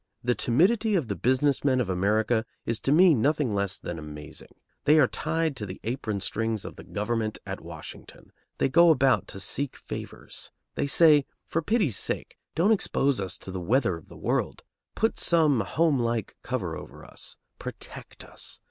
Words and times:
The 0.23 0.33
timidity 0.33 0.95
of 0.95 1.09
the 1.09 1.15
business 1.15 1.63
men 1.63 1.79
of 1.79 1.87
America 1.87 2.43
is 2.65 2.79
to 2.79 2.91
me 2.91 3.13
nothing 3.13 3.53
less 3.53 3.77
than 3.77 3.99
amazing. 3.99 4.49
They 4.85 4.97
are 4.97 5.05
tied 5.07 5.55
to 5.57 5.67
the 5.67 5.79
apron 5.83 6.21
strings 6.21 6.65
of 6.65 6.75
the 6.75 6.83
government 6.83 7.37
at 7.45 7.61
Washington. 7.61 8.31
They 8.57 8.67
go 8.67 8.89
about 8.89 9.27
to 9.27 9.39
seek 9.39 9.75
favors. 9.75 10.51
They 10.73 10.87
say: 10.87 11.27
"For 11.45 11.61
pity's 11.61 11.99
sake, 11.99 12.35
don't 12.55 12.71
expose 12.71 13.21
us 13.21 13.37
to 13.37 13.51
the 13.51 13.61
weather 13.61 13.95
of 13.95 14.07
the 14.07 14.17
world; 14.17 14.63
put 14.95 15.19
some 15.19 15.59
homelike 15.59 16.35
cover 16.41 16.75
over 16.75 17.05
us. 17.05 17.37
Protect 17.59 18.23
us. 18.23 18.59